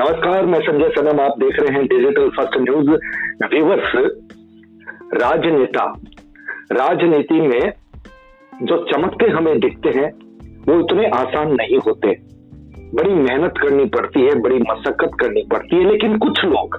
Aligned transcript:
नमस्कार, 0.00 0.46
मैं 0.46 0.58
संजय 0.60 0.88
सनम, 0.88 1.18
आप 1.20 1.34
देख 1.38 1.58
रहे 1.60 1.72
हैं 1.74 1.86
डिजिटल 1.86 2.28
फ़र्स्ट 2.28 2.54
न्यूज़ 2.58 2.90
व्यूवर्स 3.44 3.90
राजनेता, 5.14 5.82
राजनीति 6.72 7.40
में 7.40 7.72
जो 8.62 8.78
चमकते 8.84 9.28
हमें 9.30 9.58
दिखते 9.60 9.88
हैं, 9.88 10.08
वो 10.68 10.78
इतने 10.80 11.08
आसान 11.08 11.52
नहीं 11.52 11.78
होते। 11.78 12.14
बड़ी 12.94 13.10
मेहनत 13.10 13.58
करनी 13.62 13.84
पड़ती 13.96 14.20
है, 14.20 14.34
बड़ी 14.40 14.58
मशक्कत 14.62 15.18
करनी 15.20 15.42
पड़ती 15.52 15.76
है, 15.76 15.90
लेकिन 15.90 16.16
कुछ 16.18 16.44
लोग 16.44 16.78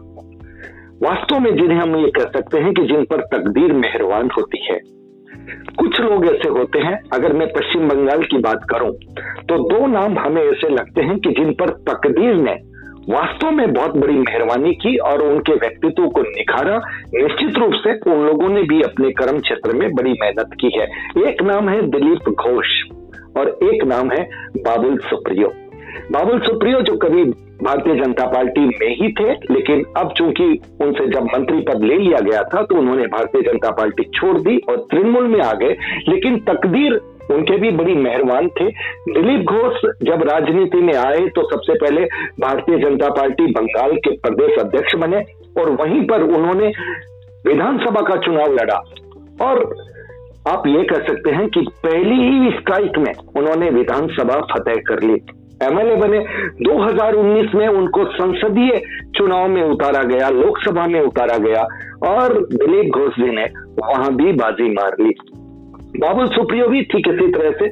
वास्तव 1.03 1.39
में 1.39 1.55
जिन्हें 1.55 1.77
हम 1.79 1.95
ये 1.95 2.09
कह 2.09 2.25
सकते 2.31 2.59
हैं 2.59 2.73
कि 2.73 2.87
जिन 2.87 3.05
पर 3.05 3.21
तकदीर 3.27 3.73
मेहरबान 3.73 4.29
होती 4.37 4.65
है। 4.71 4.79
कुछ 5.77 5.99
लोग 5.99 6.25
ऐसे 6.25 6.49
होते 6.49 6.79
हैं, 6.79 6.97
अगर 7.13 7.33
मैं 7.33 7.47
पश्चिम 7.53 7.87
बंगाल 7.89 8.23
की 8.23 8.37
बात 8.39 8.67
करूँ 8.71 8.91
तो 9.43 9.63
दो 9.69 9.85
नाम 9.87 10.19
हमें 10.19 10.43
ऐसे 10.43 10.69
लगते 10.69 11.01
हैं 11.01 11.19
कि 11.19 11.29
जिन 11.31 11.53
पर 11.53 11.69
तकदीर 11.89 12.35
ने 12.41 12.57
वास्तव 13.09 13.51
में 13.51 13.73
बहुत 13.73 13.95
बड़ी 13.97 14.13
मेहरबानी 14.13 14.73
की 14.73 14.95
और 14.97 15.21
उनके 15.21 15.53
व्यक्तित्व 15.53 16.07
को 16.07 16.21
निखारा। 16.21 16.77
निश्चित 17.13 17.57
रूप 17.57 17.71
से 17.73 17.93
उन 18.11 18.25
लोगों 18.25 18.49
ने 18.49 18.63
भी 18.63 18.81
अपने 18.81 19.11
कर्म 19.11 19.39
क्षेत्र 19.39 19.75
में 19.75 19.89
बड़ी 19.93 20.11
मेहनत 20.11 20.49
की 20.61 20.71
है। 20.77 20.85
एक 21.27 21.41
नाम 21.43 21.69
है 21.69 21.81
दिलीप 21.81 22.29
घोष 22.29 22.67
और 23.37 23.49
एक 23.63 23.83
नाम 23.83 24.11
है 24.11 24.23
बाबुल 24.57 24.97
सुप्रियो। 24.97 25.51
बाबुल 26.11 26.39
सुप्रियो 26.39 26.81
जो 26.81 26.95
कभी 26.97 27.23
भारतीय 27.63 27.95
जनता 27.95 28.25
पार्टी 28.25 28.61
में 28.61 28.95
ही 28.95 29.11
थे, 29.11 29.31
लेकिन 29.51 29.83
अब 29.97 30.13
चूँकि 30.17 30.43
उनसे 30.81 31.07
जब 31.07 31.23
मंत्री 31.23 31.59
पद 31.59 31.83
ले 31.83 31.97
लिया 31.97 32.19
गया 32.19 32.43
था 32.43 32.61
तो 32.61 32.75
उन्होंने 32.75 33.05
भारतीय 33.07 33.41
जनता 33.41 33.71
पार्टी 33.71 34.03
छोड़ 34.15 34.37
दी 34.37 34.57
और 34.69 34.77
तृणमूल 34.91 35.27
में 35.27 35.41
आ 35.41 35.53
गए। 35.53 35.75
लेकिन 36.09 36.39
तकदीर 36.39 36.99
उनके 37.31 37.57
भी 37.57 37.71
बड़ी 37.71 37.95
मेहरबान 37.95 38.47
थे। 38.49 38.65
दिलीप 39.11 39.45
घोष 39.45 39.81
जब 40.03 40.23
राजनीति 40.23 40.77
में 40.77 40.93
आए 40.93 41.27
तो 41.27 41.49
सबसे 41.51 41.73
पहले 41.73 42.05
भारतीय 42.41 42.77
जनता 42.77 43.09
पार्टी 43.09 43.51
बंगाल 43.51 43.95
के 43.97 44.17
प्रदेश 44.17 44.57
अध्यक्ष 44.59 44.95
बने 44.95 45.23
और 45.61 45.69
वहीं 45.71 46.01
पर 46.07 46.21
उन्होंने 46.21 46.71
विधानसभा 47.47 48.01
का 48.01 48.15
चुनाव 48.15 48.53
लड़ा। 48.53 48.81
और 49.41 49.63
आप 50.47 50.63
ये 50.67 50.83
कह 50.83 50.97
सकते 50.97 51.31
हैं 51.31 51.47
कि 51.47 51.61
पहली 51.83 52.15
ही 52.15 52.51
स्ट्राइक 52.51 52.97
में 52.97 53.13
उन्होंने 53.37 53.69
विधानसभा 53.69 54.39
फतेह 54.53 54.81
कर 54.87 55.03
ली। 55.03 55.21
एमएलए 55.63 55.95
बने। 55.95 56.19
2019 56.61 57.55
में 57.55 57.67
उनको 57.67 58.05
संसदीय 58.05 58.81
चुनाव 59.17 59.47
में 59.47 59.61
उतारा 59.63 60.03
गया, 60.03 60.29
लोकसभा 60.29 60.87
में 60.87 60.99
उतारा 61.01 61.37
गया 61.37 61.61
और 62.07 62.33
दिलीप 62.53 62.93
घोष 62.93 63.13
जी 63.13 63.29
ने 63.35 63.45
वहाँ 63.79 64.15
भी 64.15 64.31
बाजी 64.33 64.69
मार 64.73 64.95
ली। 65.01 65.13
बाबुल 65.97 66.27
सुप्रियो 66.27 66.67
भी 66.67 66.81
ठीक 66.83 67.07
इसी 67.07 67.31
तरह 67.31 67.51
से 67.51 67.69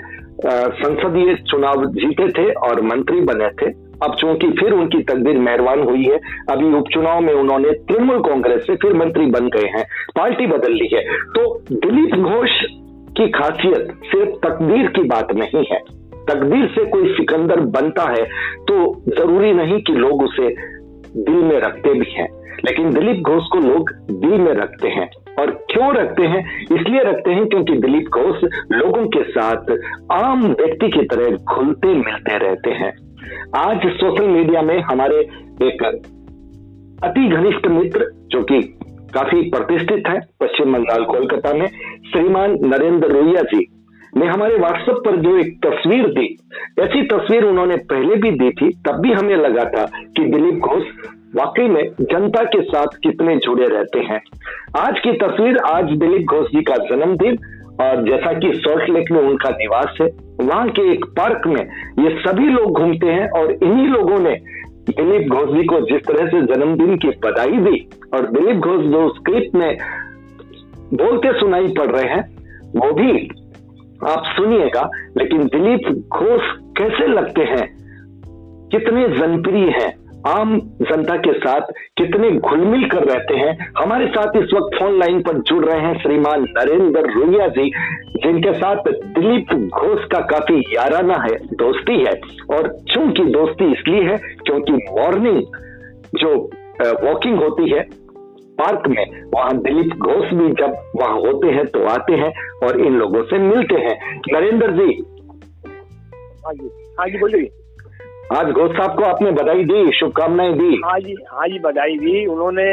संसदीय 0.75 1.36
चुनाव 1.48 1.86
जीते 1.94 2.28
थे 2.31 2.52
और 2.61 2.81
मंत्री 2.81 3.22
बने 3.22 3.48
थे। 3.61 3.72
अब 4.03 4.16
चूँकि 4.16 4.50
फिर 4.50 4.73
उनकी 4.73 5.02
तकदीर 5.03 5.38
मेहरबान 5.38 5.81
हुई 5.81 6.03
है, 6.03 6.20
अभी 6.52 6.73
उपचुनाव 6.78 7.20
में 7.22 7.34
उन्होंने 7.34 7.72
तृणमूल 7.88 8.20
कांग्रेस 8.20 8.61
से 8.67 8.76
फिर 8.76 8.94
मंत्री 8.94 9.26
बन 9.28 9.48
गए 9.48 9.67
हैं, 9.67 9.84
पार्टी 10.16 10.48
बदल 10.48 10.73
ली 10.73 10.89
है। 10.94 11.02
तो 11.30 11.44
दिलीप 11.72 12.16
घोष 12.16 12.52
की 13.17 13.28
खासियत 13.30 13.94
सिर्फ़ 14.06 14.36
तकदीर 14.48 14.88
की 14.88 15.04
बात 15.04 15.33
नहीं 15.33 15.66
है। 15.72 15.80
तकदीर 16.30 16.66
से 16.67 16.86
कोई 16.86 17.14
सिकंदर 17.14 17.59
बनता 17.72 18.09
है 18.09 18.23
तो 18.67 18.76
ज़रूरी 19.09 19.54
नहीं 19.54 19.81
कि 19.81 19.94
लोग 19.95 20.23
उसे 20.23 20.48
दिल 21.16 21.44
में 21.44 21.59
रखते 21.59 21.94
भी 21.94 22.11
हैं। 22.11 22.28
लेकिन 22.66 22.89
दिलीप 22.94 23.22
घोष 23.23 23.44
को 23.48 23.59
लोग 23.59 23.92
दिल 24.11 24.38
में 24.39 24.54
रखते 24.54 24.88
हैं। 24.89 25.09
और 25.40 25.52
क्यों 25.72 25.94
रखते 25.95 26.23
हैं? 26.23 26.40
इसलिए 26.62 27.04
रखते 27.04 27.32
हैं 27.32 27.48
क्योंकि 27.48 27.73
दिलीप 27.73 28.08
घोष 28.14 28.44
लोगों 28.72 29.06
के 29.08 29.23
साथ 29.23 29.78
आम 30.12 30.44
व्यक्ति 30.44 30.90
की 30.90 31.06
तरह 31.06 31.56
घुलते 31.56 31.88
मिलते 31.88 32.38
रहते 32.38 32.72
हैं। 32.72 32.92
आज 33.56 33.82
सोशल 33.86 34.28
मीडिया 34.28 34.62
में 34.62 34.80
हमारे 34.82 35.20
एक 35.64 35.84
अति 37.04 37.28
घनिष्ठ 37.28 37.67
मित्र, 37.67 38.05
जो 38.28 38.44
कि 38.44 38.61
काफ़ी 39.14 39.42
प्रतिष्ठित 39.42 40.04
है 40.08 40.20
पश्चिम 40.20 40.73
बंगाल, 40.73 41.04
कोलकाता 41.04 41.54
में, 41.54 41.67
श्रीमान 42.11 42.58
नरेंद्र 42.61 43.08
रोहिया 43.08 43.42
जी 43.42 43.66
ने 44.17 44.26
हमारे 44.26 44.58
व्हाट्सएप 44.58 44.95
पर 45.05 45.16
जो 45.16 45.38
एक 45.38 45.58
तस्वीर 45.66 46.08
दी, 46.08 46.38
ऐसी 46.80 47.02
तस्वीर 47.04 47.44
उन्होंने 47.44 47.76
पहले 47.76 48.16
भी 48.16 48.32
दी 48.32 48.49
थी, 48.49 48.70
तब 48.88 48.99
भी 49.02 49.11
हमें 49.11 49.36
लगा 49.36 49.64
था 49.64 49.86
कि 50.17 50.23
दिलीप 50.26 50.54
घोष 50.54 50.83
वाकई 51.36 51.67
में 51.67 51.92
जनता 52.02 52.44
के 52.44 52.62
साथ 52.62 52.86
कितने 52.86 53.36
जुड़े 53.38 53.66
रहते 53.67 54.00
हैं? 54.00 54.22
आज 54.78 55.00
की 55.00 55.12
तस्वीर, 55.12 55.58
आज 55.58 55.86
दिलीप 55.86 56.28
घोष 56.28 56.48
जी 56.48 56.62
का 56.62 56.76
जन्मदिन 56.76 57.38
और 57.82 58.04
जैसा 58.04 58.34
कि 58.34 58.52
सॉल्ट 58.54 58.90
लेक 58.90 59.12
में 59.12 59.20
उनका 59.20 59.50
निवास 59.50 59.98
है, 60.02 60.08
वहाँ 60.42 60.70
के 60.70 60.92
एक 60.92 61.06
पार्क 61.06 61.48
में 61.48 61.62
ये 62.00 62.10
सभी 62.28 62.48
लोग 62.50 62.72
घूमते 62.72 63.08
हैं 63.08 63.30
और 63.30 63.52
इन्हीं 63.52 63.88
लोगों 63.88 64.20
ने 64.20 64.36
दिलीप 64.90 65.28
घोष 65.28 65.58
जी 65.58 65.64
को 65.64 65.80
जिस 65.80 66.02
तरह 66.08 66.28
से 66.28 66.42
जन्मदिन 66.42 66.98
की 66.98 67.08
बधाई 67.08 67.58
दी 67.58 67.90
और 68.14 68.28
दिलीप 68.28 68.56
घोष 68.56 68.86
जो 68.86 69.10
स्क्रिप्ट 69.10 69.56
में 69.56 69.78
बोलते 70.94 71.40
सुनाई 71.40 71.67
पड़ 71.67 71.92
रहे 71.92 72.10
हैं, 72.14 72.36
वो 72.76 72.94
भी 72.94 73.30
आप 74.08 74.23
सुनिएगा। 74.26 74.90
लेकिन 75.17 75.44
दिलीप 75.44 76.06
घोष 76.14 76.42
कैसे 76.78 77.08
लगते 77.08 77.42
हैं? 77.42 77.78
कितने 78.72 79.10
जनप्रिय 79.10 79.70
हैं? 79.70 80.08
आम 80.27 80.57
जनता 80.81 81.15
के 81.17 81.33
साथ 81.33 81.71
कितने 81.97 82.30
घुलमिल 82.31 82.87
कर 82.89 83.03
रहते 83.03 83.35
हैं, 83.35 83.52
हमारे 83.77 84.07
साथ 84.07 84.35
इस 84.35 84.49
वक्त 84.53 84.77
फ़ोन 84.80 84.97
लाइन 84.99 85.21
पर 85.21 85.37
जुड़ 85.41 85.63
रहे 85.65 85.80
हैं 85.81 85.93
श्रीमान 86.02 86.41
नरेंद्र 86.49 87.02
रोहिया 87.09 87.47
जी, 87.47 87.69
जिनके 88.23 88.53
साथ 88.53 88.89
दिलीप 89.15 89.53
घोष 89.53 90.05
का 90.05 90.19
काफ़ी 90.27 90.59
याराना 90.75 91.17
है, 91.23 91.37
दोस्ती 91.55 91.97
है। 91.99 92.13
और 92.49 92.67
चूँकि 92.93 93.23
दोस्ती 93.31 93.71
इसलिए 93.71 94.03
है 94.03 94.17
क्योंकि 94.45 94.73
मॉर्निंग 94.91 95.41
जो 96.15 96.36
वॉकिंग 97.03 97.39
होती 97.39 97.69
है 97.69 97.81
पार्क 98.59 98.87
में, 98.87 99.05
वहाँ 99.36 99.57
दिलीप 99.57 99.93
घोष 99.95 100.33
भी 100.33 100.49
जब 100.53 100.75
वहाँ 100.95 101.15
होते 101.17 101.47
हैं 101.47 101.65
तो 101.67 101.86
आते 101.87 102.15
हैं 102.15 102.31
और 102.63 102.80
इन 102.81 102.93
लोगों 102.93 103.23
से 103.23 103.37
मिलते 103.37 103.75
हैं। 103.75 103.95
नरेंद्र 104.33 104.71
जी। 104.71 104.91
हाँ 106.45 106.53
जी 106.53 106.69
हाँ 106.99 107.07
जी, 107.07 107.17
बोलिए। 107.17 107.49
आज 108.38 108.50
घोष 108.52 108.72
साहब 108.72 108.98
को 108.98 109.04
आपने 109.04 109.32
बधाई 109.32 109.64
दी 109.64 109.92
शुभकामनाएँ 110.00 110.54
दी। 110.54 110.76
हाँ 110.86 111.00
जी 111.00 111.16
हाँ 111.32 111.48
जी 111.48 111.60
बधाई 111.60 111.98
दी। 111.98 112.26
उन्होंने 112.26 112.66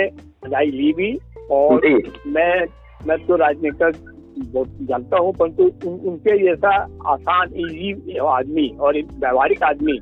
बधाई 0.44 0.66
ली 0.70 0.92
भी 0.92 1.12
और 1.50 1.86
मैं 2.26 2.66
मैं 3.06 3.16
तो 3.26 3.36
राजनेता 3.36 3.90
जानता 3.90 5.18
हूँ 5.18 5.32
परंतु 5.32 5.62
उन, 5.62 5.94
उनके 6.10 6.36
जैसा 6.44 6.74
आसान 7.12 7.54
इजी 7.56 8.18
आदमी 8.26 8.68
और 8.80 8.98
व्यवहारिक 8.98 9.62
आदमी 9.62 9.98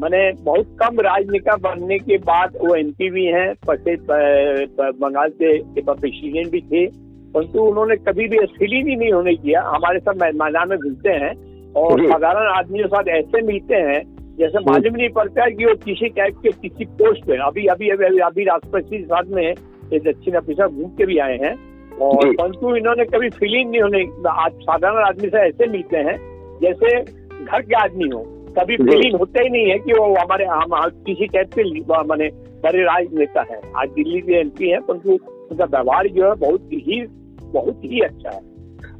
मैंने 0.00 0.22
बहुत 0.42 0.76
कम 0.82 1.00
राजनेता 1.00 1.56
बनने 1.56 1.98
के 1.98 2.18
बाद 2.30 2.56
वो 2.62 2.74
एम 2.76 2.92
भी 3.00 3.24
हैं 3.24 3.52
बंगाल 3.68 5.30
से 5.30 5.58
प्रेसिडेंट 5.80 6.50
भी 6.52 6.60
थे 6.60 6.86
परंतु 7.34 7.62
उन्होंने 7.62 7.96
कभी 7.96 8.28
भी 8.28 8.36
असली 8.36 8.82
नहीं 8.94 9.12
होने 9.12 9.34
किया। 9.34 9.62
हमारे 9.66 9.98
साथ 9.98 10.14
मैदान 10.14 10.68
में 10.68 10.78
घूमते 10.78 11.10
हैं 11.24 11.34
और 11.72 12.08
साधारण 12.08 12.52
आदमियों 12.52 12.88
के 12.88 12.96
साथ 12.96 13.08
ऐसे 13.18 13.42
मिलते 13.46 13.74
हैं 13.74 14.13
जैसे 14.38 14.58
मालूम 14.58 14.96
नहीं 14.96 15.08
पड़ता 15.08 15.44
है 15.44 15.50
कि 15.50 15.64
वो 15.64 15.74
किसी 15.74 16.08
टाइप 16.08 16.34
के 16.42 16.50
किसी 16.50 16.84
पोस्ट 16.84 17.24
पे 17.24 17.32
अभी 17.32 17.66
अभी 17.66 17.88
अभी 17.88 18.04
अभी, 18.06 18.18
अभी 18.18 18.44
राष्ट्रपति 18.44 19.04
साथ 19.04 19.22
में 19.28 19.54
ये 19.92 19.98
दक्षिण 19.98 20.34
अफ्रीका 20.34 20.66
घूम 20.66 20.90
के 20.90 21.06
भी 21.06 21.18
आए 21.18 21.38
हैं। 21.38 21.74
और 21.98 22.32
परंतु 22.32 22.76
इन्होंने 22.76 23.04
कभी 23.04 23.28
फीलिंग 23.28 23.70
नहीं 23.70 23.80
होने 23.80 24.28
आज 24.28 24.52
साधारण 24.52 25.04
आदमी 25.04 25.28
से 25.28 25.38
ऐसे 25.38 25.66
मिलते 25.66 25.96
हैं 25.96 26.16
जैसे 26.62 27.00
घर 27.44 27.60
के 27.62 27.74
आदमी 27.74 28.08
हो। 28.08 28.22
कभी 28.58 28.76
फीलिंग 28.76 29.16
होता 29.16 29.42
ही 29.42 29.48
नहीं 29.48 29.70
है 29.70 29.78
कि 29.78 29.92
वो 29.92 30.14
हमारे 30.14 30.44
हम 30.44 30.88
किसी 30.88 31.26
टाइप 31.26 31.48
के 31.58 31.62
मैंने 32.08 32.28
बड़े 32.64 32.82
राजनेता 32.82 33.42
है। 33.50 33.60
आज 33.76 33.88
दिल्ली 33.88 34.20
के 34.20 34.40
एमपी 34.40 34.68
है 34.68 34.80
परंतु 34.80 35.12
उनका 35.50 35.64
व्यवहार 35.64 36.08
जो 36.08 36.28
है 36.28 36.34
बहुत 36.34 36.68
ही 36.72 37.06
बहुत 37.42 37.80
ही 37.84 38.00
अच्छा 38.00 38.30
है। 38.30 38.53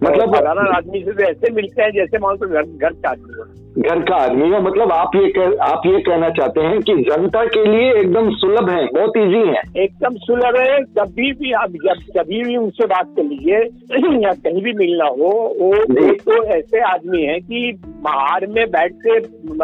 मतलब 0.04 0.34
साधारण 0.34 0.68
आदमी 0.68 1.02
से 1.04 1.12
तो 1.12 1.22
ऐसे 1.22 1.50
मिलते 1.50 1.82
हैं 1.82 1.90
जैसे 1.92 2.18
मान 2.18 2.36
लो 2.42 2.48
घर 2.48 2.62
घर 2.62 2.92
का 2.92 3.10
आदमी 3.10 3.34
हो। 3.34 3.44
घर 3.82 4.00
का 4.00 4.16
आदमी 4.16 4.48
हो 4.50 4.60
मतलब 4.60 4.92
आप 4.92 5.16
ये 5.16 5.28
कह, 5.28 5.62
आप 5.62 5.82
ये 5.86 6.00
कहना 6.00 6.28
चाहते 6.30 6.60
हैं 6.60 6.80
कि 6.80 6.94
जनता 7.02 7.44
के 7.44 7.64
लिए 7.66 7.92
एकदम 7.92 8.30
सुलभ 8.34 8.68
है 8.70 8.84
बहुत 8.86 9.16
इजी 9.16 9.42
है। 9.48 9.62
एकदम 9.84 10.16
सुलभ 10.16 10.56
है 10.56 10.78
कभी 10.98 11.32
भी 11.32 11.52
आप 11.52 11.70
जब 11.84 12.02
कभी 12.18 12.42
भी 12.42 12.56
उनसे 12.56 12.86
बात 12.86 13.14
कर 13.16 13.22
लीजिए 13.22 13.58
या 14.24 14.32
कहीं 14.32 14.62
भी 14.62 14.72
मिलना 14.72 15.04
हो 15.04 15.32
वो 15.60 15.74
एक 16.08 16.20
तो 16.22 16.42
ऐसे 16.44 16.80
आदमी 16.80 17.22
है 17.22 17.40
कि 17.40 17.72
बाहर 17.86 18.46
में 18.46 18.66
बैठ 18.70 18.92
के 19.06 19.18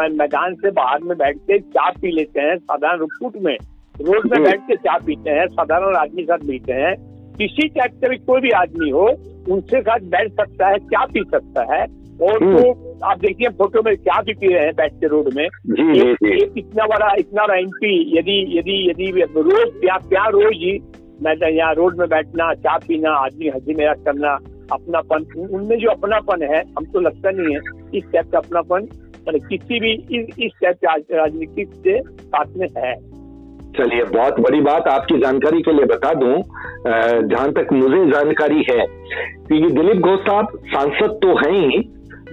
मैदान 0.09 0.55
से 0.55 0.71
बाहर 0.71 1.03
में 1.03 1.17
बैठ 1.17 1.37
के 1.37 1.59
चाय 1.59 1.91
पी 2.01 2.11
लेते 2.11 2.41
हैं 2.41 2.57
साधारण 2.57 2.99
रुकूट 2.99 3.37
में। 3.41 3.57
रोड 4.01 4.29
में 4.31 4.43
बैठ 4.43 4.59
के 4.59 4.75
चाय 4.75 4.97
पीते 5.05 5.29
हैं 5.29 5.47
साधारण 5.47 5.95
आदमी 5.95 6.23
साथ 6.23 6.45
मिलते 6.45 6.73
हैं। 6.73 7.10
किसी 7.37 7.67
टाइप 7.67 7.91
का 7.91 8.07
भी 8.07 8.17
कोई 8.17 8.41
भी 8.41 8.49
आदमी 8.49 8.89
हो 8.89 9.07
उनसे 9.49 9.81
साथ 9.81 9.99
बैठ 9.99 10.31
सकता 10.31 10.67
है 10.67 10.77
क्या 10.77 11.05
पी 11.05 11.23
सकता 11.31 11.75
है 11.75 11.85
और 12.21 12.43
वो 12.43 12.73
तो 12.73 13.05
आप 13.05 13.19
देखिए 13.19 13.49
फ़ोटो 13.49 13.81
में 13.85 13.97
क्या 13.97 14.21
भी 14.21 14.33
पी 14.33 14.53
रहे 14.53 14.63
हैं 14.63 14.73
बैठ 14.75 14.93
के 14.93 15.07
रोड 15.07 15.33
में। 15.35 15.45
इतना 16.57 16.85
बड़ा 16.85 17.15
इतना 17.19 17.45
बड़ा 17.47 17.55
एमपी 17.55 18.19
यदि 18.19 18.59
यदि 18.59 18.89
यदि 18.89 19.21
रोज 19.21 19.71
क्या 19.81 19.97
क्या 19.97 20.27
रोज 20.27 20.53
ही 20.53 20.79
मैं 21.23 21.51
यहाँ 21.51 21.73
रोड 21.73 21.97
में 21.99 22.09
बैठना 22.09 22.53
चाय 22.53 22.77
पीना 22.87 23.11
आदमी 23.11 23.47
हँसी 23.47 23.75
मेरा 23.75 23.93
करना 23.93 24.39
अपनापन 24.71 25.47
उनमें 25.51 25.77
जो 25.77 25.89
अपनापन 25.89 26.43
है 26.43 26.59
हमको 26.59 26.93
तो 26.93 26.99
लगता 26.99 27.31
नहीं 27.31 27.55
है 27.55 27.61
इस 27.93 28.03
टाइप 28.13 28.25
का 28.31 28.37
अपनापन 28.37 28.87
किसी 29.29 29.79
भी 29.79 29.91
इस, 29.91 30.25
इस 30.39 30.51
टाइप 30.63 30.77
के 30.85 31.17
राजनीति 31.17 31.65
से 31.65 32.01
साथ 32.01 32.45
में 32.57 32.67
है। 32.77 32.95
चलिए 33.77 34.03
बहुत 34.03 34.39
बड़ी 34.39 34.61
बात 34.61 34.87
आपकी 34.87 35.17
जानकारी 35.17 35.61
के 35.61 35.71
लिए 35.71 35.85
बता 35.85 36.13
दूँ 36.13 36.35
जहाँ 36.87 37.51
तक 37.51 37.73
मुझे 37.73 38.05
जानकारी 38.11 38.63
है 38.69 38.85
कि 39.47 39.59
दिलीप 39.71 40.01
घोष 40.01 40.19
साहब 40.19 40.57
सांसद 40.65 41.19
तो 41.23 41.37
हैं 41.37 41.51
ही 41.51 41.79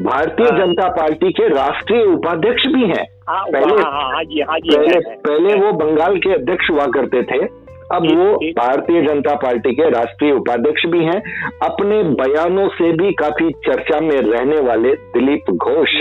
भारतीय 0.00 0.46
हाँ। 0.46 0.58
जनता 0.58 0.88
पार्टी 0.88 1.32
के 1.32 1.48
राष्ट्रीय 1.48 2.04
उपाध्यक्ष 2.04 2.66
भी 2.66 2.82
हैं। 2.82 3.04
हाँ, 3.28 3.44
पहले 3.44 3.82
हाँ, 3.82 4.12
हाँ 4.12 4.24
जी 4.24 4.40
हाँ 4.40 4.58
जी 4.58 4.76
पहले 4.76 4.98
पहले 5.16 5.54
वो 5.54 5.72
बंगाल 5.72 6.16
के 6.16 6.34
अध्यक्ष 6.34 6.70
हुआ 6.70 6.86
करते 6.86 7.22
थे 7.22 7.68
अब 7.94 8.02
वो 8.16 8.52
भारतीय 8.52 9.02
जनता 9.02 9.34
पार्टी 9.34 9.72
के 9.74 9.88
राष्ट्रीय 9.90 10.32
उपाध्यक्ष 10.32 10.84
भी 10.86 11.04
हैं। 11.04 11.20
अपने 11.62 12.02
बयानों 12.02 12.68
से 12.68 12.92
भी 12.92 13.12
काफ़ी 13.12 13.50
चर्चा 13.66 14.00
में 14.00 14.16
रहने 14.16 14.60
वाले 14.60 14.92
दिलीप 15.16 15.50
घोष 15.50 15.94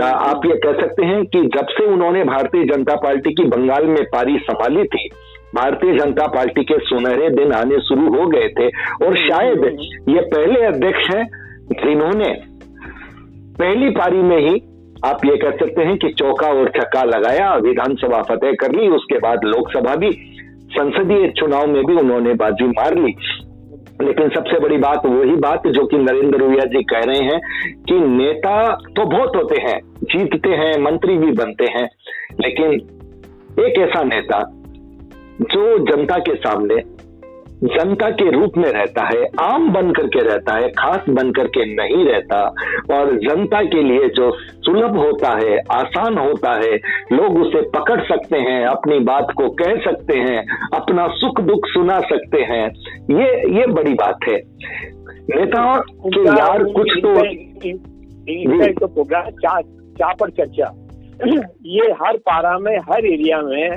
आप 0.00 0.46
ये 0.46 0.56
कह 0.56 0.80
सकते 0.80 1.06
हैं 1.06 1.24
कि 1.26 1.42
जब 1.56 1.66
से 1.70 1.86
उन्होंने 1.86 2.24
भारतीय 2.24 2.64
जनता 2.64 2.96
पार्टी 2.96 3.32
की 3.34 3.44
बंगाल 3.44 3.86
में 3.86 4.02
पारी 4.04 4.38
संभाली 4.38 4.84
थी 4.84 5.08
भारतीय 5.56 5.96
जनता 5.98 6.26
पार्टी 6.26 6.64
के 6.64 6.78
सुनहरे 6.78 7.30
दिन 7.30 7.52
आने 7.52 7.80
शुरू 7.80 8.08
हो 8.14 8.26
गए 8.26 8.48
थे 8.48 8.66
और 9.06 9.16
शायद 9.16 9.64
ये 10.08 10.20
पहले 10.34 10.64
अध्यक्ष 10.66 11.14
हैं 11.14 11.24
जिन्होंने 11.72 12.30
पहली 13.60 13.90
पारी 13.90 14.22
में 14.22 14.38
ही 14.38 14.54
आप 15.04 15.24
ये 15.26 15.36
कह 15.36 15.50
सकते 15.50 15.82
हैं 15.82 15.96
कि 15.98 16.08
चौका 16.08 16.46
और 16.46 16.68
छक्का 16.68 17.02
लगाया 17.04 17.54
विधानसभा 17.54 18.22
फतेह 18.22 18.52
कर 18.60 18.72
ली 18.72 18.88
उसके 18.88 19.18
बाद 19.18 19.44
लोकसभा 19.44 19.94
भी 19.96 20.10
संसदीय 20.76 21.28
चुनाव 21.28 21.66
में 21.66 21.82
भी 21.84 21.94
उन्होंने 21.94 22.34
बाजी 22.34 22.66
मार 22.68 22.94
ली। 22.94 23.14
लेकिन 24.02 24.28
सबसे 24.28 24.58
बड़ी 24.60 24.76
बात 24.76 25.06
वही 25.06 25.36
बात 25.36 25.66
जो 25.66 25.86
कि 25.86 25.98
नरेंद्र 25.98 26.38
रुइया 26.38 26.64
जी 26.64 26.82
कह 26.82 27.00
रहे 27.06 27.24
हैं 27.24 27.40
कि 27.88 27.94
नेता 27.94 28.56
तो 28.96 29.04
बहुत 29.06 29.36
होते 29.36 29.62
हैं 29.62 29.78
जीतते 30.02 30.50
हैं 30.50 30.72
मंत्री 30.82 31.16
भी 31.18 31.32
बनते 31.32 31.64
हैं 31.70 31.88
लेकिन 32.40 32.72
एक 33.64 33.78
ऐसा 33.78 34.02
नेता 34.02 34.40
जो 35.40 35.78
जनता 35.78 36.18
के 36.18 36.34
सामने 36.34 36.82
जनता 37.64 38.10
के 38.10 38.30
रूप 38.30 38.56
में 38.56 38.68
रहता 38.72 39.04
है 39.06 39.26
आम 39.40 39.68
बन 39.72 39.90
करके 39.92 40.22
रहता 40.22 40.54
है 40.54 40.68
खास 40.68 41.04
बन 41.08 41.30
करके 41.32 41.64
नहीं 41.74 42.04
रहता 42.04 42.40
और 42.90 43.12
जनता 43.16 43.62
के 43.62 43.82
लिए 43.82 44.08
जो 44.08 44.30
सुलभ 44.38 44.96
होता 44.96 45.30
है 45.36 45.58
आसान 45.58 46.18
होता 46.18 46.52
है 46.52 46.76
लोग 47.12 47.38
उसे 47.40 47.60
पकड़ 47.60 48.00
सकते 48.00 48.36
हैं 48.36 48.66
अपनी 48.66 48.98
बात 48.98 49.32
को 49.36 49.48
कह 49.48 49.76
सकते 49.76 50.18
हैं 50.18 50.68
अपना 50.74 51.06
सुख 51.08 51.40
दुख 51.40 51.66
सुना 51.66 52.00
सकते 52.00 52.40
हैं 52.40 52.64
ये 53.10 53.58
ये 53.60 53.66
बड़ी 53.66 53.94
बात 53.94 54.18
है। 54.28 54.36
नेताओं 55.30 55.80
के 56.06 56.28
यार 56.28 56.64
कुछ 56.64 56.90
तो 57.02 58.86
प्रोग्राम 58.86 59.30
चाह 59.98 60.12
पर 60.12 60.30
चर्चा। 60.30 60.85
ये 61.66 61.92
हर 62.02 62.16
पारा 62.16 62.58
में 62.58 62.78
हर 62.78 63.06
एरिया 63.06 63.42
में 63.42 63.70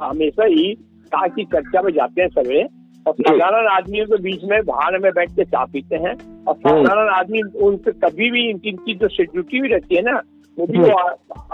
हमेशा 0.00 0.44
ही 0.44 0.76
की 1.14 1.44
चर्चा 1.44 1.82
में 1.82 1.92
जाते 1.92 2.22
हैं 2.22 2.28
सवेरे 2.28 2.62
और 3.06 3.14
साधारण 3.14 3.66
आदमियों 3.66 4.06
के 4.06 4.22
बीच 4.22 4.40
में 4.44 4.64
बाहर 4.64 4.98
में 4.98 5.12
बैठ 5.12 5.30
के 5.30 5.44
चाय 5.44 5.64
पीते 5.72 5.96
हैं। 5.96 6.44
और। 6.44 6.54
साधारण 6.54 7.08
आदमी 7.08 7.42
उनसे 7.42 7.92
कभी 7.92 8.30
भी 8.30 8.50
इनकी 8.50 8.94
जो 8.94 9.08
सिक्योरिटी 9.08 9.60
भी 9.60 9.68
रहती 9.68 9.94
है 9.94 10.02
ना 10.02 10.22
वो 10.58 10.66
भी 10.66 10.78
वो 10.78 10.96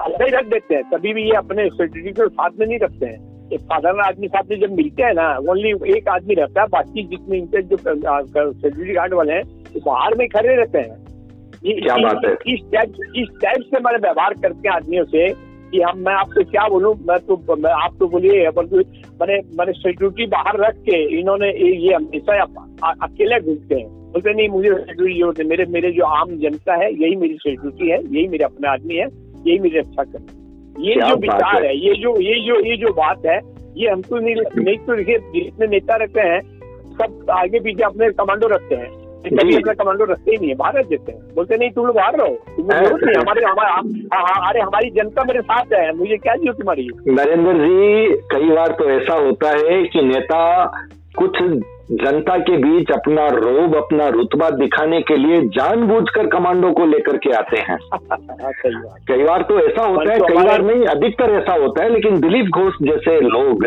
अलग 0.02 0.22
ही 0.22 0.30
रख 0.30 0.46
देते 0.46 0.74
हैं। 0.74 0.84
कभी 0.84 1.12
भी 1.14 1.22
ये 1.22 1.36
अपने 1.36 1.68
सिक्योरिटी 1.68 2.10
को 2.10 2.28
साथ 2.28 2.50
में 2.60 2.66
नहीं 2.66 2.78
रखते 2.78 3.06
हैं। 3.06 3.50
एक 3.52 3.60
साधारण 3.60 4.00
आदमी 4.00 4.28
साथ 4.28 4.42
में 4.50 4.60
जब 4.60 4.72
मिलते 4.72 5.02
हैं 5.02 5.14
ना 5.14 5.36
ओनली 5.50 5.96
एक 5.96 6.08
आदमी 6.08 6.34
रहता 6.34 6.60
है 6.60 6.66
बाकी 6.66 7.02
जितने 7.02 7.38
इनके 7.38 7.62
जो 7.62 7.76
सिक्योरिटी 7.76 8.92
गार्ड 8.92 9.14
वाले 9.14 9.32
हैं 9.32 9.42
वो 9.42 9.80
बाहर 9.86 10.14
में 10.14 10.28
खड़े 10.28 10.56
रहते 10.56 10.78
हैं। 10.78 11.07
क्या 11.62 11.96
बात 11.98 12.24
है? 12.24 12.32
इस 12.46 12.60
टाइप 12.72 12.94
इस 13.16 13.28
टाइप 13.42 13.62
से 13.62 13.76
हमारे 13.76 13.98
व्यवहार 13.98 14.34
करते 14.42 14.68
हैं 14.68 14.74
आदमियों 14.74 15.04
से 15.06 15.28
कि 15.70 15.80
हम 15.80 15.98
मैं 15.98 16.12
आपको 16.14 16.44
क्या 16.50 16.66
बोलूँ? 16.68 16.94
मैं 17.08 17.18
तो 17.20 17.56
मैं 17.56 17.72
आप 17.74 17.96
तो 17.98 18.06
बोलिए 18.08 18.50
परंतु 18.50 18.76
मैंने 19.20 19.38
मैंने 19.58 19.72
सिक्योरिटी 19.74 20.26
बाहर 20.28 20.60
रख 20.60 20.76
के 20.84 21.02
इन्होंने 21.18 21.48
ये 21.50 21.94
हमेशा 21.94 22.42
अकेले 23.02 23.40
घूमते 23.40 23.74
हैं। 23.74 23.86
बोलते 24.12 24.34
नहीं 24.34 24.48
मुझे 24.48 24.68
सिक्योरिटी 24.70 25.18
ज़रूरत 25.18 25.38
है। 25.38 25.44
मेरे 25.46 25.64
मेरे 25.72 25.90
जो 25.92 26.04
आम 26.16 26.36
जनता 26.40 26.74
है 26.74 26.92
यही 26.94 27.16
मेरी 27.16 27.36
सिक्योरिटी 27.38 27.90
है 27.90 27.98
यही 27.98 28.26
मेरे 28.28 28.44
अपने 28.44 28.68
आदमी 28.68 28.96
है 28.96 29.06
यही 29.06 29.58
मेरी 29.58 29.78
रक्षा 29.78 30.04
कर 30.04 30.82
ये 30.82 30.94
जो 30.96 31.16
विचार 31.18 31.64
है। 31.64 31.76
ये 31.78 31.94
जो 32.02 32.18
ये 32.20 32.40
जो 32.46 32.60
ये 32.66 32.76
जो 32.76 32.92
बात 32.94 33.26
है 33.26 33.40
ये 33.76 33.90
हमको 33.90 34.18
नहीं 34.18 34.34
नहीं 34.34 34.76
तो 34.86 34.96
देखिए 34.96 35.18
जितने 35.34 35.66
नेता 35.66 35.96
रहते 35.96 36.20
हैं 36.22 36.40
सब 36.94 37.30
आगे 37.32 37.60
पीछे 37.60 37.82
अपने 37.84 38.10
कमांडो 38.12 38.46
रखते 38.48 38.74
हैं। 38.74 38.90
अपना 39.26 39.72
कमांडो 39.72 40.04
रखते 40.04 40.30
ही 40.30 40.36
नहीं 40.36 40.48
है 40.48 40.54
बाहर 40.54 40.78
रख 40.78 40.86
देते 40.86 41.12
हैं। 41.12 41.20
बोलते 41.34 41.56
नहीं 41.56 41.70
तुम 41.70 41.86
लोग 41.86 41.96
बाहर 41.96 42.16
रहो 42.16 42.38
ज़रूरत 42.60 43.04
नहीं 43.04 43.16
हमारे 43.16 43.40
अरे 44.48 44.60
हमारी 44.60 44.90
जनता 44.90 45.24
मेरे 45.24 45.40
साथ 45.40 45.72
है 45.72 45.96
मुझे 45.96 46.16
क्या 46.16 46.34
ज़रूरत 46.34 46.56
तुम्हारी? 46.56 46.88
नरेंद्र 47.08 47.52
जी 47.52 48.14
कई 48.34 48.48
बार 48.50 48.68
तो 48.68 48.90
ऐसा 48.90 49.14
होता 49.14 49.48
है 49.48 49.82
कि 49.82 50.02
नेता 50.02 50.64
कुछ 51.18 51.38
जनता 51.92 52.36
के 52.38 52.56
बीच 52.56 52.90
अपना 52.90 53.26
रोब 53.28 53.76
अपना 53.76 54.08
रुतबा 54.08 54.50
दिखाने 54.50 55.00
के 55.00 55.16
लिए 55.16 55.36
जानबूझकर 55.36 56.26
कमांडो 56.26 56.72
को 56.72 56.86
लेकर 56.86 57.16
के 57.16 57.30
आते 57.30 57.56
हैं। 57.58 57.78
कई 59.08 59.22
बार 59.24 59.42
तो 59.42 59.58
ऐसा 59.60 59.86
होता 59.86 60.12
है 60.12 60.18
कई 60.18 60.34
बार 60.34 60.62
नहीं 60.62 60.84
अधिकतर 60.86 61.30
ऐसा 61.30 61.52
होता 61.52 61.84
है 61.84 61.92
लेकिन 61.92 62.20
दिलीप 62.20 62.46
घोष 62.46 62.74
जैसे 62.82 63.20
लोग 63.20 63.66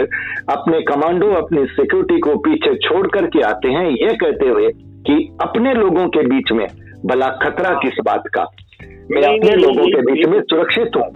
अपने 0.50 0.82
कमांडो 0.82 1.32
अपनी 1.32 1.66
सिक्योरिटी 1.66 2.20
को 2.20 2.36
पीछे 2.36 2.76
छोड़ 2.76 3.08
करके 3.08 3.42
आते 3.42 3.68
हैं 3.68 3.90
ये 3.90 4.16
कहते 4.16 4.50
हुए 4.50 4.72
कि 5.02 5.14
अपने 5.42 5.74
लोगों 5.74 6.08
के 6.08 6.26
बीच 6.28 6.52
में 6.52 6.66
भला 7.06 7.28
खतरा 7.44 7.70
किस 7.76 8.00
बात 8.06 8.24
का? 8.34 8.44
मैं 9.12 9.22
अपने 9.24 9.56
लोगों 9.56 9.88
के 9.88 10.02
बीच 10.02 10.28
में 10.28 10.42
सुरक्षित 10.42 10.98
हूँ। 10.98 11.10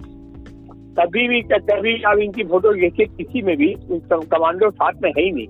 कभी 0.98 1.28
भी 1.28 1.40
कभी 1.42 2.02
आप 2.02 2.18
इनकी 2.18 2.44
फ़ोटो 2.44 2.72
देखिए 2.72 3.06
किसी 3.06 3.42
में 3.42 3.56
भी 3.56 3.74
कमांडो 3.92 4.70
साथ 4.70 4.92
में 5.02 5.10
है 5.10 5.22
ही 5.24 5.30
नहीं। 5.32 5.46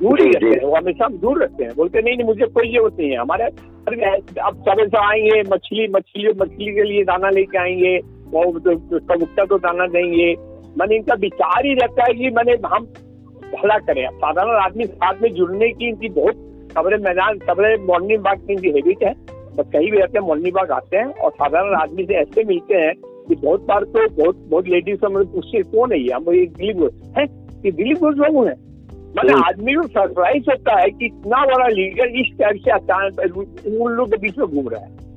दूर 0.00 0.20
ही 0.20 0.26
रहते 0.26 0.46
हैं 0.46 0.66
वो 0.66 0.76
हमेशा 0.76 1.08
दूर 1.22 1.42
रखते 1.42 1.64
हैं। 1.64 1.72
बोलते 1.76 2.02
नहीं 2.02 2.16
नहीं 2.16 2.26
मुझे 2.26 2.46
कोई 2.46 2.72
ज़रूरत 2.72 2.96
नहीं 3.00 3.10
है। 3.10 3.16
हमारे 3.16 3.44
अब 3.44 4.62
समय 4.68 4.86
से 4.86 4.98
आएँगे 4.98 5.40
मछली 5.50 5.88
मछली 5.88 6.32
मछली 6.42 6.72
के 6.74 6.82
लिए 6.82 7.04
दाना 7.04 7.30
लेके 7.30 7.58
आएँगे 7.58 7.96
वो 8.32 8.42
कबूतर 8.52 9.46
तो 9.46 9.58
दाना 9.58 9.86
देंगे। 9.88 10.34
मैंने 10.78 10.96
इनका 10.96 11.14
विचार 11.20 11.66
ही 11.66 11.74
रहता 11.74 12.04
है 12.04 12.14
कि 12.14 12.30
मैंने 12.30 12.52
हम 12.66 12.84
भला 13.52 13.78
करें। 13.80 14.06
साधारण 14.08 14.56
आदमी 14.56 14.84
साथ 14.84 15.22
में 15.22 15.32
जुड़ने 15.34 15.68
की 15.70 15.88
इनकी 15.88 16.08
बहुत 16.10 16.46
खबरें 16.76 16.98
मैदान 16.98 17.38
खबरें 17.38 17.76
मॉर्निंग 17.86 18.20
वॉक 18.20 18.46
की 18.46 18.52
इनकी 18.52 18.70
हैबिट 18.70 19.04
है? 19.04 19.14
बस 19.56 19.64
कहीं 19.72 19.90
भी 19.90 19.98
रहते 19.98 20.20
मॉर्निंग 20.20 20.54
वॉक 20.56 20.70
आते 20.70 20.96
हैं 20.96 21.04
और 21.04 21.30
साधारण 21.30 21.74
आदमी 21.74 22.04
से 22.04 22.14
ऐसे 22.14 22.44
मिलते 22.44 22.74
हैं 22.74 22.94
कि 23.28 23.34
बहुत 23.34 23.60
बार 23.60 23.84
तो 23.84 24.08
बहुत 24.08 24.36
बहुत 24.36 24.68
लेडीज़ 24.68 24.96
से 24.96 25.06
मतलब 25.06 25.32
पूछते 25.32 25.62
कौन 25.62 25.92
है 25.92 25.98
हम 25.98 26.24
ये 26.34 26.46
दिलीप 26.46 26.76
घोष। 26.76 26.92
है? 27.18 27.26
कि 27.62 27.72
दिलीप 27.72 27.96
घोष 27.96 28.16
लोग 28.16 28.46
है। 28.46 28.70
मतलब 29.18 29.30
हम्म। 29.30 29.44
आदमी 29.44 29.74
को 29.74 29.82
सरप्राइज़ 29.82 30.44
होता 30.50 30.80
है 30.80 30.90
कि 30.90 31.06
इतना 31.06 31.44
बड़ा 31.44 31.66
लीडर 31.66 32.06
इस 32.06 32.38
टाइप 32.38 32.56
से 32.56 32.70
अचानक 32.70 33.36
उन 33.80 33.92
लोग 33.92 34.10
के 34.10 34.16
बीच 34.16 34.38
में 34.38 34.48
घूम 34.48 34.68
रहा 34.68 34.80
है। 34.80 35.10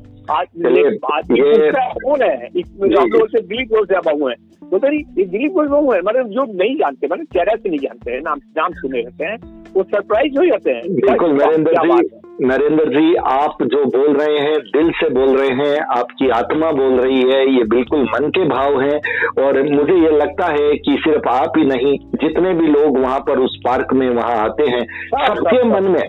कौन 2.04 2.22
है? 2.22 2.50
दिलीप 2.54 3.68
घोष 3.70 3.88
बाबू 3.92 4.28
है। 4.28 4.36
नहीं 4.74 5.28
दिलीप 5.28 5.52
घोष 5.52 5.68
बाबू 5.68 5.92
है? 5.92 6.02
मतलब 6.02 6.28
जो 6.28 6.54
नहीं 6.54 6.76
जानते 6.76 7.08
मतलब 7.08 7.26
चेहरा 7.26 7.56
से 7.56 7.70
नहीं 7.70 7.80
जानते 7.80 8.12
हैं 8.12 8.22
नाम 8.22 8.40
नाम 8.58 8.72
सुने 8.74 9.02
रहते 9.02 9.26
हैं। 9.26 9.63
वो 9.76 9.84
सरप्राइज़ 9.84 10.38
हो 10.40 10.46
जाते 10.46 10.72
हैं। 10.72 10.82
बिल्कुल 10.96 11.32
नरेंद्र 11.34 11.72
जी 11.78 12.22
नरेंद्र 12.42 12.86
जी 12.90 13.14
आप 13.32 13.58
जो 13.64 13.84
बोल 13.88 14.16
रहे 14.18 14.38
हैं 14.40 14.58
दिल 14.68 14.90
से 14.92 15.10
बोल 15.10 15.36
रहे 15.38 15.56
हैं 15.60 15.80
आपकी 15.98 16.30
आत्मा 16.38 16.72
बोल 16.72 17.00
रही 17.00 17.22
है 17.22 17.42
ये 17.50 17.64
बिल्कुल 17.70 18.04
मन 18.06 18.30
के 18.30 18.46
भाव 18.46 18.80
हैं। 18.82 19.00
और 19.44 19.62
मुझे 19.66 19.96
ये 19.96 20.12
लगता 20.18 20.46
है 20.48 20.74
कि 20.78 20.98
सिर्फ़ 21.00 21.30
आप 21.30 21.58
ही 21.58 21.66
नहीं 21.66 21.98
जितने 22.24 22.54
भी 22.54 22.68
लोग 22.68 22.98
वहाँ 23.00 23.20
पर 23.20 23.40
उस 23.40 23.60
पार्क 23.66 23.94
में 23.94 24.10
वहाँ 24.10 24.36
आते 24.40 24.70
हैं 24.70 24.82
सबके 25.18 25.64
मन 25.64 25.92
में 25.92 26.08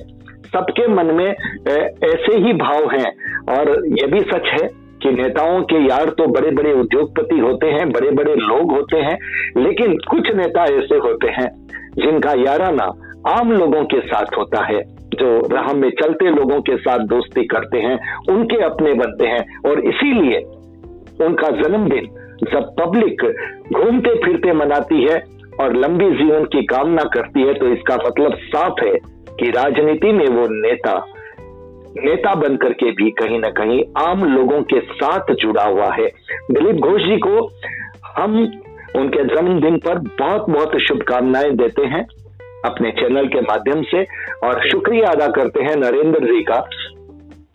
सबके 0.54 0.87
मन 0.87 1.14
में 1.14 1.26
ऐसे 1.26 2.38
ही 2.38 2.52
भाव 2.59 2.90
हैं। 2.90 3.12
और 3.50 3.71
ये 3.88 4.06
भी 4.06 4.21
सच 4.25 4.49
है 4.52 4.68
कि 5.02 5.11
नेताओं 5.12 5.62
के 5.62 5.78
यार 5.85 6.11
तो 6.18 6.26
बड़े 6.33 6.50
बड़े 6.52 6.73
उद्योगपति 6.73 7.38
होते 7.38 7.71
हैं 7.71 7.88
बड़े 7.92 8.11
बड़े 8.12 8.35
लोग 8.35 8.73
होते 8.73 9.00
हैं 9.00 9.16
लेकिन 9.56 9.97
कुछ 10.11 10.30
नेता 10.37 10.64
ऐसे 10.75 10.99
होते 10.99 11.30
हैं 11.30 11.49
जिनका 11.97 12.33
याराना 12.40 12.87
आम 13.26 13.52
लोगों 13.52 13.85
के 13.85 14.00
साथ 14.00 14.37
होता 14.38 14.64
है, 14.64 14.83
जो 15.14 15.49
राह 15.49 15.73
में 15.73 15.90
चलते 15.90 16.31
लोगों 16.31 16.61
के 16.61 16.76
साथ 16.76 16.99
दोस्ती 16.99 17.45
करते 17.45 17.78
हैं, 17.78 17.99
उनके 18.28 18.62
अपने 18.64 18.93
बनते 18.95 19.26
हैं 19.26 19.61
और 19.71 19.81
इसीलिए 19.81 20.38
उनका 21.26 21.49
जन्मदिन 21.50 22.07
जब 22.52 22.75
पब्लिक 22.81 23.23
घूमते 23.73 24.14
फिरते 24.25 24.52
मनाती 24.52 25.02
है 25.02 25.16
और 25.61 25.76
लंबी 25.76 26.11
जीवन 26.11 26.45
की 26.45 26.62
कामना 26.62 27.02
करती 27.04 27.43
है 27.43 27.54
तो 27.54 27.69
इसका 27.69 27.97
मतलब 27.97 28.35
साफ़ 28.35 28.85
है 28.85 28.95
कि 29.40 29.50
राजनीति 29.50 30.12
में 30.12 30.26
वो 30.26 30.47
नेता 30.50 31.07
नेता 31.97 32.35
बनकर 32.35 32.73
के 32.73 32.90
भी 32.90 33.11
कहीं 33.11 33.38
ना 33.38 33.50
कहीं 33.50 33.83
आम 33.99 34.25
लोगों 34.25 34.62
के 34.62 34.81
साथ 34.81 35.35
जुड़ा 35.35 35.64
हुआ 35.64 35.93
है। 35.95 36.07
दिलीप 36.50 36.76
घोष 36.76 37.02
जी 37.02 37.19
को 37.19 37.50
हम 38.07 38.37
उनके 38.97 39.25
जन्मदिन 39.25 39.76
पर 39.78 39.99
बहुत 39.99 40.50
बहुत 40.50 40.76
शुभकामनाएँ 40.81 41.50
देते 41.50 41.87
हैं। 41.87 42.07
अपने 42.64 42.90
चैनल 42.90 43.28
के 43.28 43.40
माध्यम 43.40 43.83
से। 43.83 44.02
और 44.47 44.68
शुक्रिया 44.71 45.11
अदा 45.11 45.26
करते 45.28 45.62
हैं 45.62 45.76
नरेंद्र 45.76 46.25
जी 46.25 46.42
का 46.42 46.68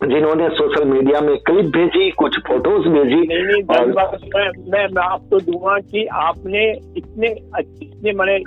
जिन्होंने 0.04 0.50
सोशल 0.50 0.86
मीडिया 0.86 1.22
में 1.22 1.38
क्लिप 1.38 1.66
भेजी 1.66 2.12
कुछ 2.12 2.38
फ़ोटोज़ 2.48 2.88
भेजी। 2.88 3.16
नहीं, 3.16 3.44
नहीं, 3.44 3.64
और 3.64 3.86
मैं, 3.86 4.72
मैं, 4.72 4.88
मैं 4.88 5.04
आपको 5.04 5.40
दूँगा 5.40 5.80
कि 5.80 6.06
आपने 6.06 6.72
इतने 6.98 7.28
इतने 7.82 8.12
मैंने 8.12 8.38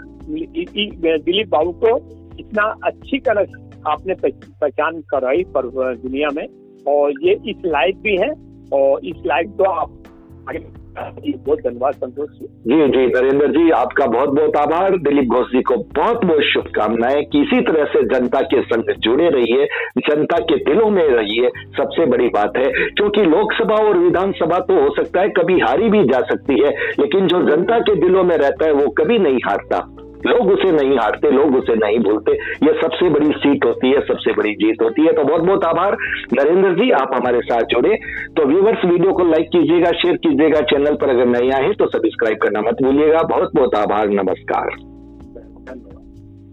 दिलीप 1.19 1.49
बाबू 1.49 1.73
को 1.73 1.97
इतना 2.38 2.75
अच्छी 2.85 3.19
तरह 3.19 3.47
आपने 3.87 4.14
पहचान 4.61 5.00
कराई 5.00 5.45
पर 5.57 5.66
दुनिया 5.95 6.28
में। 6.35 6.47
और 6.88 7.12
ये 7.23 7.33
इस 7.47 7.57
लाइक 7.66 8.00
भी 8.02 8.16
है 8.16 8.31
और 8.73 9.04
इस 9.04 9.23
लाइक 9.26 9.49
तो 9.49 9.64
आप 9.64 10.01
बहुत 10.49 11.58
धन्यवाद, 11.58 11.94
संतोष 11.94 12.30
जी। 12.30 12.46
जी 12.46 12.88
जी, 12.88 13.06
नरेंद्र 13.06 13.46
जी, 13.46 13.70
आपका 13.70 14.06
बहुत 14.06 14.28
बहुत 14.28 14.56
आभार। 14.56 14.90
दिलीप 14.96 15.25
घोष 15.25 15.46
जी 15.46 15.62
को 15.62 15.76
बहुत 15.76 16.25
बहुत 16.25 16.42
शुभकामनाएँ 16.42 17.25
किसी 17.25 17.61
तरह 17.61 17.84
से 17.84 18.02
जनता 18.02 18.40
के 18.40 18.62
संग 18.62 18.94
जुड़े 18.99 19.28
रहिए, 19.28 19.64
जनता 19.99 20.38
के 20.38 20.56
दिलों 20.56 20.90
में 20.90 21.08
रहिए, 21.08 21.49
सबसे 21.49 22.06
बड़ी 22.06 22.28
बात 22.28 22.52
है। 22.56 22.72
क्योंकि 22.72 23.22
लोकसभा 23.22 23.75
और 23.75 23.99
विधानसभा 23.99 24.58
तो 24.58 24.82
हो 24.82 24.94
सकता 24.96 25.20
है, 25.20 25.28
कभी 25.28 25.61
हारी 25.61 25.88
भी 25.88 26.04
जा 26.04 26.20
सकती 26.20 26.62
है, 26.64 26.70
लेकिन 27.00 27.26
जो 27.26 27.42
जनता 27.42 27.78
के 27.78 27.94
दिलों 27.94 28.25
में 28.25 28.37
रहता 28.37 28.64
है, 28.64 28.72
वो 28.72 28.90
कभी 28.90 29.18
नहीं 29.18 29.38
हारता। 29.46 29.96
लोग 30.26 30.50
उसे 30.50 30.73
नहीं 30.73 30.99
हारते, 30.99 31.31
लोग 31.31 31.57
उसे 31.57 31.75
नहीं 31.75 31.99
भूलते। 31.99 32.33
ये 32.67 32.81
सबसे 32.81 33.09
बड़ी 33.09 33.33
सीट 33.33 33.64
होती 33.64 33.91
है, 33.91 34.00
सबसे 34.00 34.33
बड़ी 34.33 34.52
जीत 34.55 34.83
होती 34.83 35.02
है। 35.02 35.12
तो 35.12 35.25
बहुत 35.25 35.41
बहुत 35.41 35.64
आभार। 35.64 35.97
नरेंद्र 36.33 36.75
जी, 36.75 36.91
आप 36.91 37.11
हमारे 37.14 37.41
साथ 37.41 37.61
जुड़े। 37.61 37.97
तो 38.37 38.45
व्यूवर्स 38.45 38.85
वीडियो 38.85 39.12
को 39.12 39.25
लाइक 39.25 39.47
कीजिएगा 39.47 39.91
शेयर 39.91 40.17
कीजिएगा 40.17 40.61
चैनल 40.61 40.95
पर 40.95 41.09
अगर 41.09 41.26
नहीं 41.26 41.52
आए 41.52 41.73
तो 41.73 41.87
सब्सक्राइब 41.87 42.38
करना 42.38 42.61
मत 42.61 42.83
भूलिएगा। 42.83 43.23
बहुत 43.23 43.50
बहुत 43.55 43.75
आभार, 43.75 44.09
नमस्कार। 44.09 44.71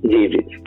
जी 0.06 0.28
जी। 0.28 0.64